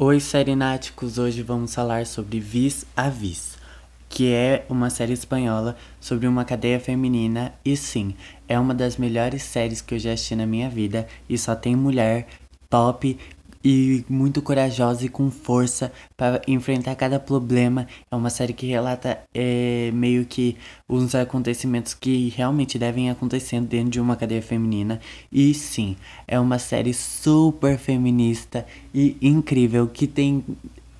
[0.00, 1.18] Oi, serináticos!
[1.18, 3.58] Hoje vamos falar sobre Vis a Vis,
[4.08, 8.14] que é uma série espanhola sobre uma cadeia feminina e sim,
[8.46, 11.74] é uma das melhores séries que eu já assisti na minha vida e só tem
[11.74, 12.28] mulher
[12.70, 13.18] top
[13.64, 17.86] e muito corajosa e com força para enfrentar cada problema.
[18.10, 20.56] É uma série que relata é, meio que
[20.88, 25.00] os acontecimentos que realmente devem acontecer dentro de uma cadeia feminina.
[25.30, 30.44] E sim, é uma série super feminista e incrível que tem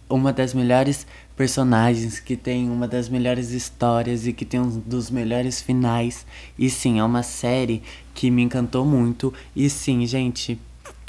[0.08, 5.10] uma das melhores personagens, que tem uma das melhores histórias e que tem um dos
[5.10, 6.26] melhores finais.
[6.58, 7.82] E sim, é uma série
[8.14, 9.32] que me encantou muito.
[9.54, 10.58] E sim, gente,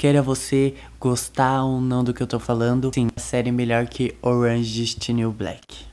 [0.00, 4.14] Queira você gostar ou não do que eu tô falando, sim, a série melhor que
[4.22, 5.84] Orange is the New Black.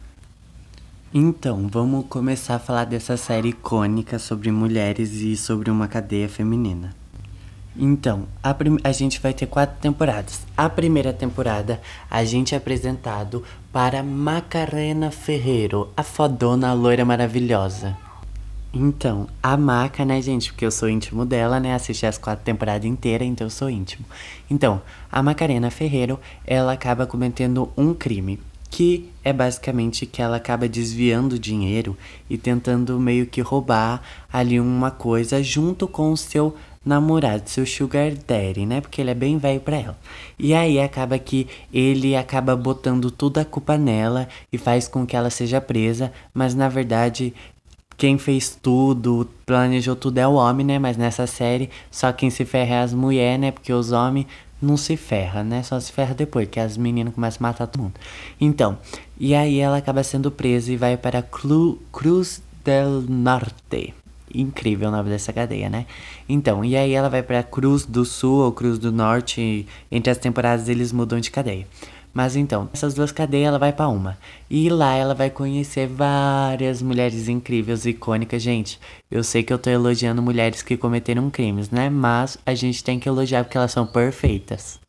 [1.13, 6.95] Então, vamos começar a falar dessa série icônica sobre mulheres e sobre uma cadeia feminina.
[7.75, 10.47] Então, a, a, gente vai ter quatro temporadas.
[10.55, 18.06] A primeira temporada, a gente é apresentado para Macarena Ferreiro, a fodona loira maravilhosa.
[18.79, 20.51] Então, a Maca, né, gente?
[20.51, 21.73] Porque eu sou íntimo dela, né?
[21.73, 24.05] Assisti as quatro temporadas inteiras, então eu sou íntimo.
[24.51, 24.79] Então,
[25.11, 28.39] a Macarena Ferreiro, ela acaba cometendo um crime.
[28.69, 31.97] Que é basicamente que ela acaba desviando dinheiro
[32.29, 36.55] e tentando meio que roubar ali uma coisa junto com o seu
[36.85, 38.81] namorado, seu sugar daddy, né?
[38.81, 39.97] Porque ele é bem velho pra ela.
[40.37, 45.15] E aí acaba que ele acaba botando toda a culpa nela e faz com que
[45.15, 47.33] ela seja presa, mas na verdade
[47.97, 50.77] quem fez tudo, planejou tudo é o homem, né?
[50.77, 53.51] Mas nessa série, só quem se ferra é as mulheres, né?
[53.51, 54.27] Porque os homens
[54.61, 55.63] não se ferra, né?
[55.63, 57.95] Só se ferra depois, que as meninas começam a matar todo mundo.
[58.39, 58.77] Então,
[59.19, 63.95] e aí ela acaba sendo presa e vai para Clu Cruz del Norte.
[64.33, 65.87] Incrível o nome dessa cadeia, né?
[66.29, 69.65] Então, e aí ela vai para Cruz do Sul ou Cruz do Norte.
[69.91, 71.65] Entre as temporadas eles mudam de cadeia.
[72.17, 74.17] Mas então, essas duas cadeias ela vai para uma.
[74.49, 78.79] E lá ela vai conhecer várias mulheres incríveis, icônicas, gente.
[79.11, 81.91] Eu sei que eu tô elogiando mulheres que cometeram crimes, né?
[81.91, 84.79] Mas a gente tem que elogiar porque elas são perfeitas.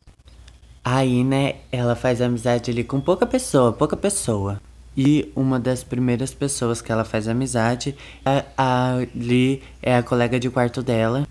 [0.83, 4.59] Aí, né, ela faz amizade ali com pouca pessoa, pouca pessoa.
[4.97, 10.49] E uma das primeiras pessoas que ela faz amizade é ali é a colega de
[10.49, 11.27] quarto dela.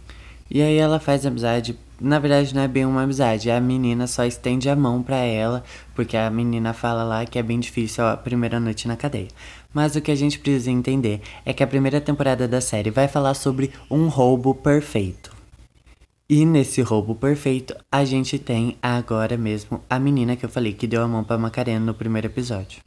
[0.48, 3.50] E aí ela faz amizade na verdade, não é bem uma amizade.
[3.50, 5.64] A menina só estende a mão para ela,
[5.94, 9.28] porque a menina fala lá que é bem difícil a primeira noite na cadeia.
[9.72, 13.08] Mas o que a gente precisa entender é que a primeira temporada da série vai
[13.08, 15.36] falar sobre um roubo perfeito.
[16.28, 20.86] E nesse roubo perfeito, a gente tem agora mesmo a menina que eu falei que
[20.86, 22.80] deu a mão para Macarena no primeiro episódio.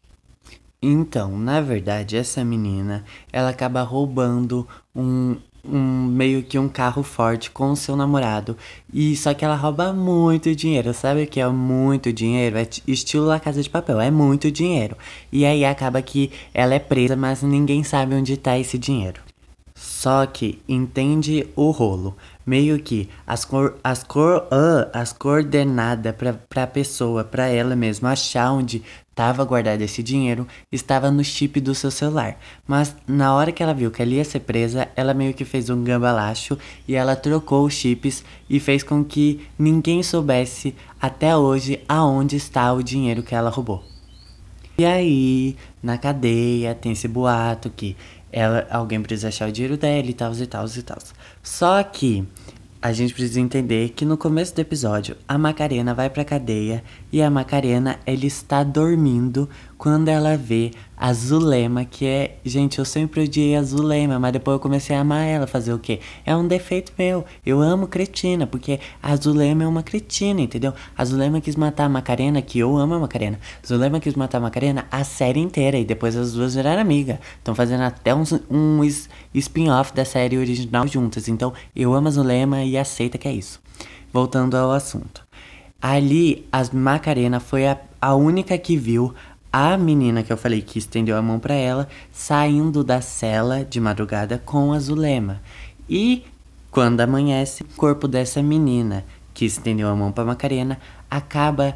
[0.81, 7.51] Então, na verdade, essa menina, ela acaba roubando um, um meio que um carro forte
[7.51, 8.57] com o seu namorado.
[8.93, 10.93] E só que ela rouba muito dinheiro.
[10.93, 12.57] Sabe o que é muito dinheiro?
[12.57, 14.97] É estilo La Casa de Papel, é muito dinheiro.
[15.31, 19.21] E aí acaba que ela é presa, mas ninguém sabe onde tá esse dinheiro.
[19.75, 22.15] Só que entende o rolo.
[22.45, 28.11] Meio que as, cor, as, cor, uh, as coordenadas pra, pra pessoa, pra ela mesma
[28.11, 32.39] achar onde estava guardado esse dinheiro, estava no chip do seu celular.
[32.67, 35.69] Mas na hora que ela viu que ela ia ser presa, ela meio que fez
[35.69, 36.57] um gambalacho
[36.87, 42.73] e ela trocou os chips e fez com que ninguém soubesse até hoje aonde está
[42.73, 43.83] o dinheiro que ela roubou.
[44.77, 47.95] E aí, na cadeia, tem esse boato que
[48.31, 50.97] ela, alguém precisa achar o dinheiro dela e tal, e tal, e tal.
[51.43, 52.25] Só que
[52.81, 57.21] a gente precisa entender que no começo do episódio a Macarena vai pra cadeia e
[57.21, 62.37] a Macarena ela está dormindo quando ela vê a Zulema, que é.
[62.45, 65.47] Gente, eu sempre odiei a Zulema, mas depois eu comecei a amar ela.
[65.47, 65.99] Fazer o quê?
[66.23, 67.25] É um defeito meu.
[67.43, 70.73] Eu amo cretina, porque a Zulema é uma cretina, entendeu?
[70.95, 73.39] A Zulema quis matar a Macarena, que eu amo a Macarena.
[73.65, 77.19] Zulema quis matar a Macarena a série inteira e depois as duas viraram amiga.
[77.39, 78.83] Estão fazendo até um, um
[79.33, 81.27] spin-off da série original juntas.
[81.27, 83.59] Então eu amo a Zulema e aceita que é isso.
[84.13, 85.30] Voltando ao assunto.
[85.81, 89.13] Ali, a Macarena foi a, a única que viu
[89.51, 93.81] a menina que eu falei que estendeu a mão para ela saindo da cela de
[93.81, 95.41] madrugada com a Zulema.
[95.89, 96.23] E
[96.69, 100.79] quando amanhece, o corpo dessa menina que estendeu a mão para Macarena
[101.09, 101.75] acaba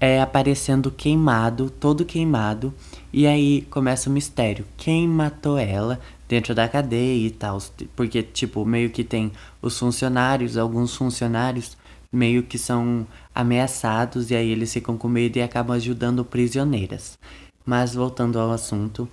[0.00, 2.74] é, aparecendo queimado, todo queimado,
[3.12, 4.64] e aí começa o mistério.
[4.76, 7.58] Quem matou ela dentro da cadeia e tal?
[7.94, 9.30] Porque, tipo, meio que tem
[9.62, 11.76] os funcionários, alguns funcionários
[12.14, 17.18] meio que são ameaçados e aí eles ficam com medo e acabam ajudando prisioneiras.
[17.66, 19.08] Mas voltando ao assunto,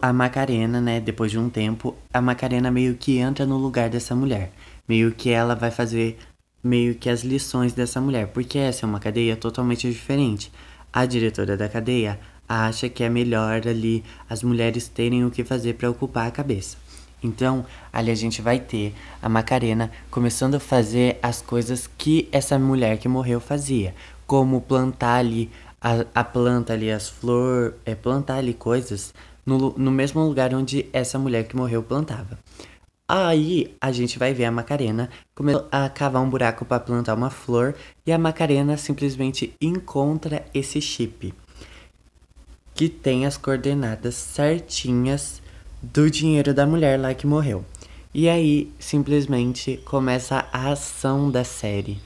[0.00, 4.14] a, Macarena, né, depois de um tempo, a Macarena meio que entra no lugar dessa
[4.14, 4.52] mulher.
[4.88, 6.18] Meio que ela vai fazer
[6.62, 10.52] meio que as lições dessa mulher, porque essa é uma cadeia totalmente diferente.
[10.92, 15.74] A diretora da cadeia acha que é melhor ali as mulheres terem o que fazer
[15.74, 16.76] para ocupar a cabeça.
[17.22, 22.58] Então, ali a gente vai ter a Macarena começando a fazer as coisas que essa
[22.58, 23.94] mulher que morreu fazia,
[24.26, 25.50] como plantar ali
[25.80, 29.14] a, a planta ali, as flores, é, plantar ali coisas
[29.44, 32.38] no, no mesmo lugar onde essa mulher que morreu plantava.
[33.08, 37.28] Aí a gente vai ver a Macarena começando a cavar um buraco para plantar uma
[37.28, 37.74] flor
[38.06, 41.34] e a Macarena simplesmente encontra esse chip
[42.72, 45.42] que tem as coordenadas certinhas
[45.82, 47.64] do dinheiro da mulher lá que morreu.
[48.12, 51.98] E aí, simplesmente começa a ação da série.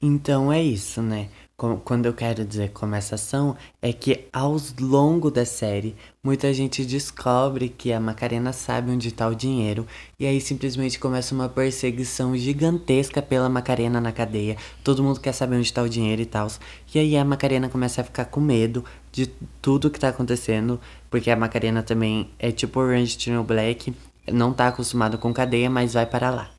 [0.00, 1.28] Então é isso, né?
[1.58, 7.68] Quando eu quero dizer começa ação, é que aos longo da série, muita gente descobre
[7.68, 9.84] que a Macarena sabe onde está o dinheiro,
[10.20, 14.56] e aí simplesmente começa uma perseguição gigantesca pela Macarena na cadeia.
[14.84, 16.46] Todo mundo quer saber onde está o dinheiro e tal.
[16.94, 19.26] E aí a Macarena começa a ficar com medo de
[19.60, 23.92] tudo que tá acontecendo, porque a Macarena também é tipo Orange to Black,
[24.32, 26.57] não tá acostumada com cadeia, mas vai para lá.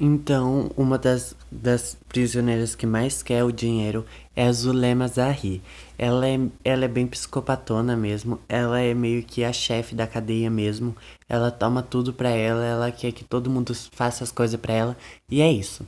[0.00, 4.04] Então, uma das, das prisioneiras que mais quer o dinheiro
[4.34, 5.62] é a Zulema Zahri.
[5.98, 10.50] Ela é, ela é bem psicopatona mesmo, ela é meio que a chefe da cadeia
[10.50, 10.96] mesmo.
[11.28, 14.96] Ela toma tudo pra ela, ela quer que todo mundo faça as coisas pra ela,
[15.30, 15.86] e é isso.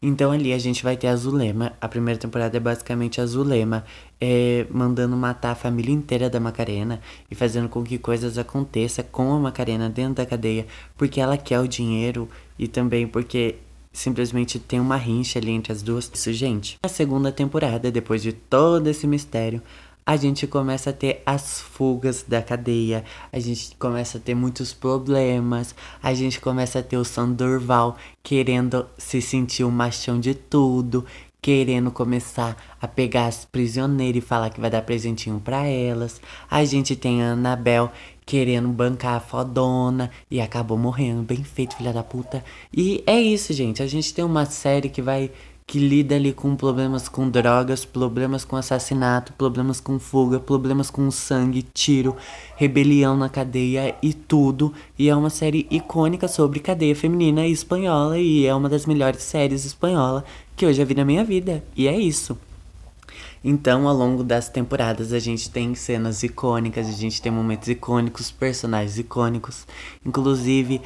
[0.00, 1.72] Então ali a gente vai ter a Zulema.
[1.80, 3.84] A primeira temporada é basicamente a Zulema
[4.20, 7.00] é, mandando matar a família inteira da Macarena
[7.30, 11.60] e fazendo com que coisas aconteçam com a Macarena dentro da cadeia, porque ela quer
[11.60, 13.56] o dinheiro e também porque
[13.92, 16.10] simplesmente tem uma rincha ali entre as duas.
[16.12, 16.76] Isso, gente.
[16.82, 19.62] A segunda temporada, depois de todo esse mistério,
[20.06, 24.72] a gente começa a ter as fugas da cadeia, a gente começa a ter muitos
[24.72, 31.04] problemas, a gente começa a ter o Sandorval querendo se sentir o machão de tudo,
[31.40, 36.20] querendo começar a pegar as prisioneiras e falar que vai dar presentinho para elas.
[36.50, 37.92] A gente tem a Anabel
[38.24, 42.42] querendo bancar a fodona e acabou morrendo, bem feito, filha da puta.
[42.72, 43.82] E é isso, gente.
[43.82, 45.30] A gente tem uma série que vai
[45.66, 51.10] que lida ali com problemas com drogas, problemas com assassinato, problemas com fuga, problemas com
[51.10, 52.16] sangue, tiro,
[52.56, 54.72] rebelião na cadeia e tudo.
[54.98, 59.64] E é uma série icônica sobre cadeia feminina espanhola e é uma das melhores séries
[59.64, 60.24] espanhola
[60.56, 61.64] que eu já vi na minha vida.
[61.74, 62.38] E é isso.
[63.46, 68.30] Então, ao longo das temporadas, a gente tem cenas icônicas, a gente tem momentos icônicos,
[68.30, 69.66] personagens icônicos.
[70.04, 70.80] Inclusive,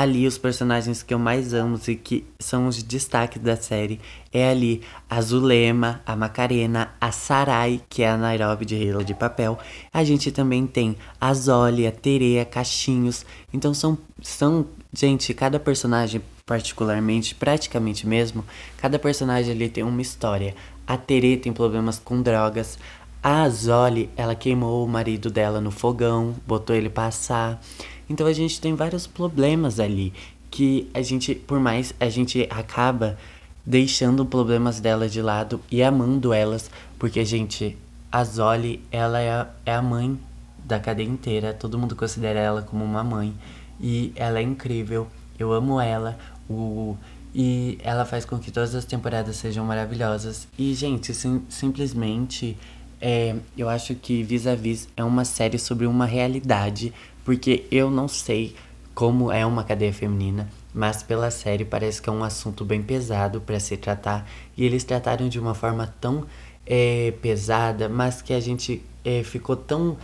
[0.00, 3.98] ali os personagens que eu mais amo e que são os destaques da série
[4.30, 9.14] é ali a Zulema, a Macarena, a Sarai, que é a Nairobi de Halo de
[9.14, 9.58] Papel.
[9.90, 13.24] A gente também tem a Zoli, a Tereia, Caixinhos.
[13.54, 18.44] Então são, são, gente, cada personagem particularmente, praticamente mesmo,
[18.76, 20.54] cada personagem ali tem uma história.
[20.86, 22.78] A Tere tem problemas com drogas.
[23.22, 27.60] A Zoli, ela queimou o marido dela no fogão, botou ele passar.
[28.08, 30.12] Então a gente tem vários problemas ali
[30.50, 33.18] que a gente, por mais a gente acaba
[33.64, 37.76] deixando problemas dela de lado e amando elas, porque gente,
[38.10, 40.18] a Zoli, ela é a, é a mãe
[40.64, 43.34] da cadeia inteira, todo mundo considera ela como uma mãe
[43.80, 45.06] e ela é incrível.
[45.38, 46.18] Eu amo ela.
[46.48, 46.96] O
[47.38, 50.48] e ela faz com que todas as temporadas sejam maravilhosas.
[50.58, 52.56] E, gente, sim, simplesmente
[53.00, 56.92] é, eu acho que Vis a Vis é uma série sobre uma realidade
[57.24, 58.54] porque eu não sei
[58.94, 63.40] como é uma cadeia feminina, mas pela série parece que é um assunto bem pesado
[63.40, 64.26] para se tratar
[64.56, 66.24] e eles trataram de uma forma tão
[66.64, 69.96] é, pesada, mas que a gente é, ficou tão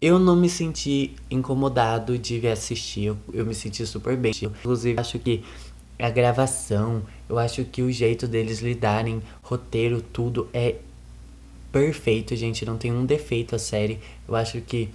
[0.00, 4.32] eu não me senti incomodado de assistir, eu, eu me senti super bem.
[4.42, 5.44] Inclusive, acho que
[5.96, 10.74] a gravação, eu acho que o jeito deles lidarem, roteiro, tudo é
[11.72, 12.64] perfeito, gente.
[12.64, 13.98] Não tem um defeito a série.
[14.28, 14.90] Eu acho que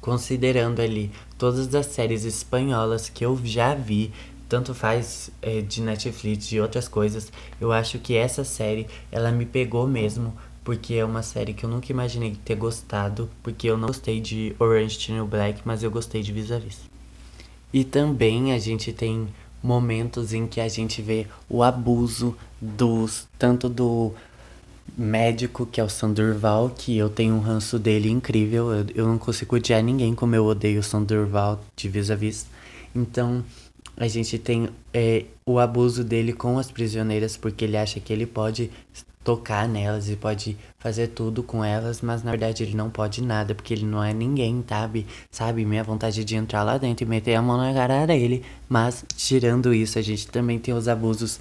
[0.00, 4.10] considerando ali todas as séries espanholas que eu já vi,
[4.48, 9.46] tanto faz é, de Netflix e outras coisas, eu acho que essa série ela me
[9.46, 10.34] pegou mesmo,
[10.64, 14.54] porque é uma série que eu nunca imaginei ter gostado, porque eu não gostei de
[14.58, 16.80] Orange to New Black, mas eu gostei de Vis-a-Vis.
[17.72, 19.28] E também a gente tem
[19.62, 24.12] momentos em que a gente vê o abuso dos tanto do
[24.96, 28.72] médico, que é o Sandurval, que eu tenho um ranço dele incrível.
[28.72, 32.46] Eu, eu não consigo odiar ninguém como eu odeio o Sandurval de vis-a-vis.
[32.94, 33.44] Então,
[33.96, 38.26] a gente tem é, o abuso dele com as prisioneiras, porque ele acha que ele
[38.26, 38.70] pode
[39.24, 43.54] tocar nelas e pode fazer tudo com elas, mas na verdade ele não pode nada,
[43.54, 45.06] porque ele não é ninguém, sabe?
[45.30, 45.64] Sabe?
[45.64, 48.42] Minha vontade de entrar lá dentro e meter a mão na cara dele.
[48.68, 51.38] Mas, tirando isso, a gente também tem os abusos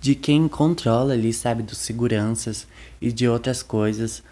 [0.00, 1.62] de quem controla ali, sabe?
[1.62, 2.66] Dos seguranças
[3.00, 4.22] e de outras coisas.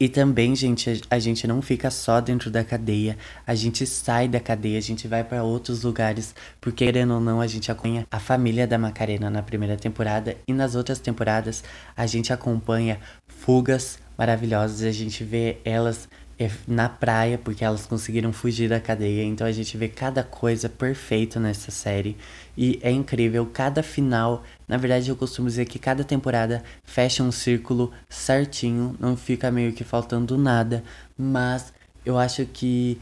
[0.00, 4.40] E também, gente, a, gente não fica só dentro da cadeia, a gente sai da
[4.40, 8.18] cadeia, a gente vai para outros lugares, porque querendo ou não, a gente acompanha a
[8.18, 11.62] família da Macarena na primeira temporada e nas outras temporadas
[11.96, 12.98] a gente acompanha
[13.28, 16.08] fugas maravilhosas, a gente vê elas
[16.38, 19.24] é na praia, porque elas conseguiram fugir da cadeia.
[19.24, 22.16] Então a gente vê cada coisa perfeita nessa série.
[22.56, 24.44] E é incrível, cada final.
[24.68, 29.72] Na verdade, eu costumo dizer que cada temporada fecha um círculo certinho, não fica meio
[29.72, 30.84] que faltando nada.
[31.16, 31.72] Mas
[32.04, 33.00] eu acho que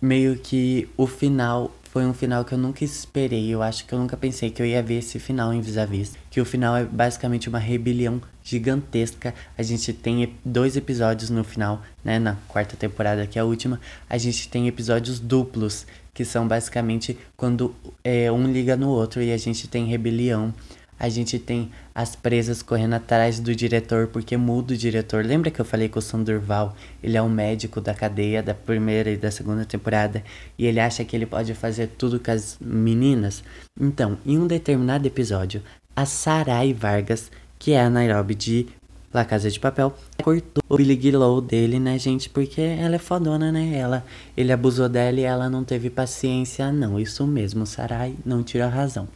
[0.00, 3.48] meio que o final foi um final que eu nunca esperei.
[3.48, 6.10] Eu acho que eu nunca pensei que eu ia ver esse final em vis-a-vis.
[6.10, 9.32] -vis, que o final é basicamente uma rebelião gigantesca.
[9.56, 12.18] A gente tem dois episódios no final, né?
[12.18, 13.80] Na quarta temporada, que é a última.
[14.10, 17.74] A gente tem episódios duplos, que são basicamente quando
[18.04, 20.52] é, um liga no outro e a gente tem rebelião
[20.98, 25.24] a gente tem as presas correndo atrás do diretor porque muda o diretor.
[25.24, 29.10] Lembra que eu falei que o Sandurval, ele é o médico da cadeia da primeira
[29.10, 30.22] e da segunda temporada
[30.58, 33.44] e ele acha que ele pode fazer tudo com as meninas?
[33.78, 35.62] Então, em um determinado episódio,
[35.94, 38.66] a Sarai Vargas, que é a Nairobi de
[39.12, 42.28] La Casa de Papel, cortou o Billy Gillow dele, né, gente?
[42.28, 43.74] Porque ela é fodona, né?
[43.74, 44.04] Ela,
[44.36, 47.00] ele abusou dela e ela não teve paciência, não.
[47.00, 49.08] Isso mesmo, Sarai não tira a razão.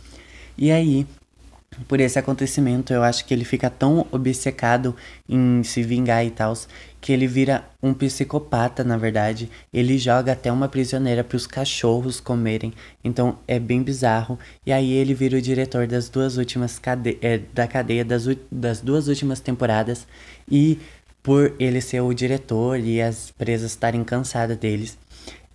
[0.57, 1.07] E aí,
[1.89, 4.95] por esse acontecimento, eu acho que ele fica tão obcecado
[5.29, 6.55] em se vingar e tal,
[7.01, 9.51] que ele vira um psicopata, na verdade.
[9.73, 12.73] Ele joga até uma prisioneira para os cachorros comerem.
[13.03, 14.39] Então é bem bizarro.
[14.67, 18.81] E aí ele vira o diretor das duas últimas cade é, da cadeia das, das
[18.81, 20.07] duas últimas temporadas.
[20.51, 20.79] E
[21.23, 24.99] por ele ser o diretor e as presas estarem cansadas deles,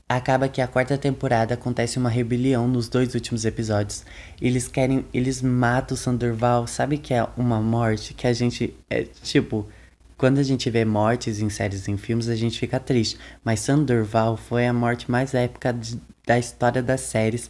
[0.08, 4.06] Acaba que a quarta temporada acontece uma rebelião nos dois últimos episódios.
[4.40, 5.04] Eles querem.
[5.12, 6.68] Eles matam o Sandoval.
[6.68, 8.76] Sabe que é uma morte que a gente.
[8.88, 9.68] É tipo.
[10.16, 13.18] Quando a gente vê mortes em séries e em filmes, a gente fica triste.
[13.44, 17.50] Mas Sandoval foi a morte mais épica de, da história das séries.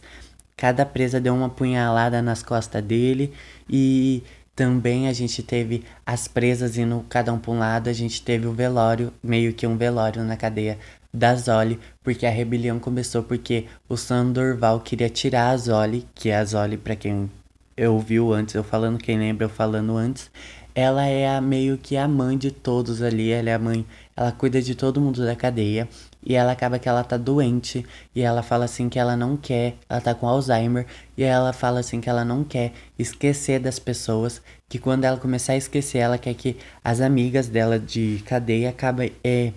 [0.56, 3.34] Cada presa deu uma punhalada nas costas dele.
[3.68, 4.22] E
[4.56, 7.90] também a gente teve as presas indo cada um para um lado.
[7.90, 10.78] A gente teve o velório, meio que um velório na cadeia
[11.16, 16.36] da Zoli, porque a rebelião começou porque o Sandorval queria tirar a Zoli, que é
[16.36, 17.30] a Zoli, para quem
[17.74, 20.30] eu ouviu antes, eu falando, quem lembra eu falando antes,
[20.74, 24.30] ela é a, meio que a mãe de todos ali, ela é a mãe, ela
[24.30, 25.88] cuida de todo mundo da cadeia,
[26.22, 29.76] e ela acaba que ela tá doente, e ela fala assim que ela não quer,
[29.88, 34.42] ela tá com Alzheimer, e ela fala assim que ela não quer esquecer das pessoas,
[34.68, 39.12] que quando ela começar a esquecer, ela quer que as amigas dela de cadeia acabem
[39.24, 39.52] é,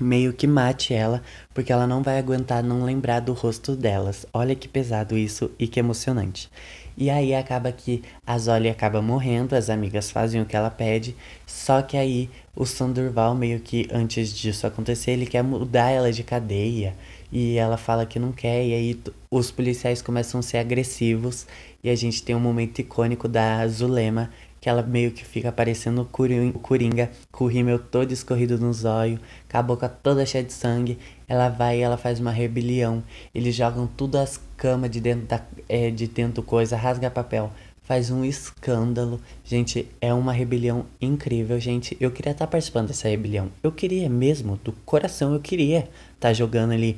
[0.00, 1.22] meio que mate ela,
[1.52, 4.26] porque ela não vai aguentar não lembrar do rosto delas.
[4.32, 6.50] Olha que pesado isso e que emocionante.
[6.96, 11.16] E aí acaba que a Zoli acaba morrendo, as amigas fazem o que ela pede,
[11.44, 16.22] só que aí o Sandurval meio que antes disso acontecer, ele quer mudar ela de
[16.22, 16.94] cadeia,
[17.32, 21.48] e ela fala que não quer, e aí os policiais começam a ser agressivos,
[21.82, 24.30] e a gente tem um momento icônico da Zulema
[24.64, 29.20] que ela meio que fica parecendo o Coringa, com o rímel todo escorrido nos olhos,
[29.46, 30.98] com a boca toda cheia de sangue.
[31.28, 33.02] Ela vai e ela faz uma rebelião.
[33.34, 37.52] Eles jogam tudo as camas de dentro da é, de dentro coisa, rasga papel.
[37.82, 39.20] Faz um escândalo.
[39.44, 41.94] Gente, é uma rebelião incrível, gente.
[42.00, 43.50] Eu queria estar tá participando dessa rebelião.
[43.62, 45.90] Eu queria mesmo, do coração, eu queria estar
[46.20, 46.96] tá jogando ali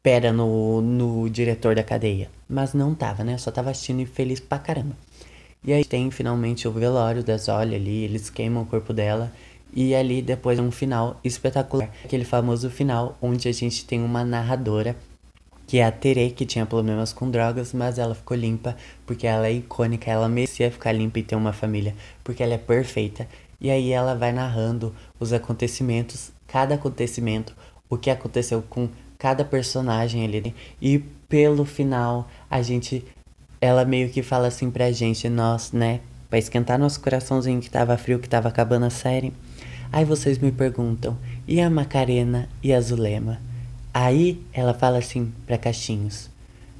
[0.00, 2.30] pedra no, no diretor da cadeia.
[2.48, 3.36] Mas não tava, né?
[3.38, 4.94] Só tava assistindo e feliz pra caramba.
[5.64, 9.32] E aí tem finalmente o velório da Zoli ali, eles queimam o corpo dela.
[9.74, 14.96] E ali depois um final espetacular, aquele famoso final onde a gente tem uma narradora
[15.68, 18.74] que é a Tere, que tinha problemas com drogas, mas ela ficou limpa
[19.04, 22.58] porque ela é icônica, ela merecia ficar limpa e ter uma família, porque ela é
[22.58, 23.28] perfeita.
[23.60, 27.54] E aí ela vai narrando os acontecimentos, cada acontecimento,
[27.90, 28.88] o que aconteceu com
[29.18, 30.54] cada personagem ali.
[30.80, 33.04] E pelo final a gente
[33.60, 36.00] ela meio que fala assim pra gente, nós, né?
[36.30, 39.32] Pra esquentar nosso coraçãozinho que tava frio, que tava acabando a série.
[39.90, 43.40] Aí vocês me perguntam, e a Macarena e a Zulema?
[43.92, 46.28] Aí ela fala assim pra Caixinhos: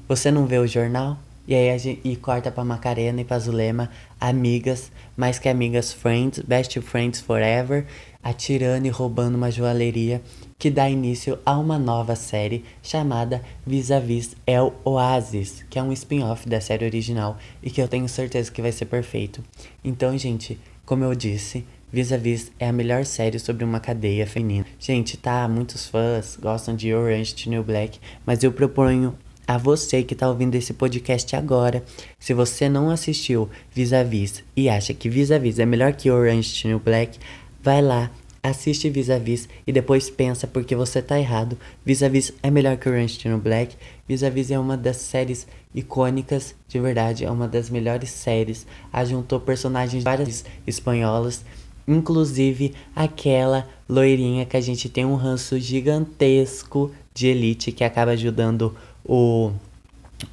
[0.07, 1.17] Você não vê o jornal?
[1.49, 3.89] E aí a gente, e corta pra Macarena e pra Zulema,
[4.21, 7.87] amigas, mais que amigas, friends, best friends forever,
[8.21, 10.21] atirando e roubando uma joalheria
[10.59, 16.47] que dá início a uma nova série chamada Vis-a-Vis El Oasis, que é um spin-off
[16.47, 19.43] da série original e que eu tenho certeza que vai ser perfeito.
[19.83, 24.67] Então, gente, como eu disse, Vis-a-Vis é a melhor série sobre uma cadeia feminina.
[24.79, 29.17] Gente, tá, muitos fãs gostam de Orange to New Black, mas eu proponho
[29.49, 31.83] a você que está ouvindo esse podcast agora.
[32.19, 36.77] Se você não assistiu Vis-a-Vis e acha que Vis-a-Vis é melhor que Orange to New
[36.77, 37.17] Black,
[37.59, 38.11] vai lá,
[38.43, 41.57] assiste Vis-a-Vis e depois pensa porque você tá errado.
[41.83, 43.75] Vis-a-Vis é melhor que Orange to New Black.
[44.07, 48.67] Vis-a-Vis é uma das séries icônicas, de verdade, é uma das melhores séries.
[48.93, 51.43] Ajuntou personagens várias espanholas
[51.89, 58.75] Inclusive aquela loirinha que a gente tem um ranço gigantesco de elite que acaba ajudando
[59.09, 59.51] o,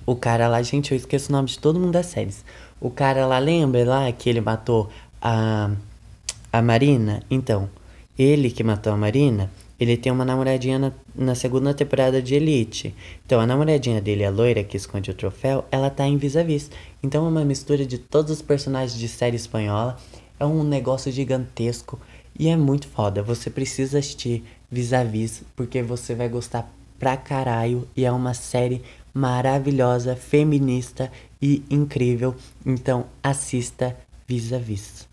[0.04, 0.60] o cara lá.
[0.62, 2.44] Gente, eu esqueço o nome de todo mundo das séries.
[2.78, 4.90] O cara lá, lembra lá que ele matou
[5.20, 5.70] a,
[6.52, 7.22] a Marina?
[7.30, 7.70] Então,
[8.18, 12.94] ele que matou a Marina, ele tem uma namoradinha na, na segunda temporada de Elite.
[13.24, 16.70] Então, a namoradinha dele, a loira que esconde o troféu, ela tá em vis-a-vis.
[17.02, 19.96] Então, é uma mistura de todos os personagens de série espanhola.
[20.38, 21.98] É um negócio gigantesco
[22.38, 23.22] e é muito foda.
[23.22, 30.14] Você precisa assistir vis-a-vis porque você vai gostar pra caralho e é uma série maravilhosa,
[30.14, 31.10] feminista
[31.40, 32.34] e incrível.
[32.64, 35.05] Então assista vis-a-vis.